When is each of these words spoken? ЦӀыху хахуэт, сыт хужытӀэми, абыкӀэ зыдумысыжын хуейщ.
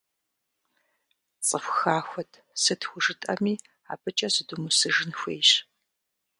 ЦӀыху 1.45 1.75
хахуэт, 1.79 2.31
сыт 2.61 2.81
хужытӀэми, 2.89 3.53
абыкӀэ 3.91 4.27
зыдумысыжын 4.33 5.11
хуейщ. 5.19 5.49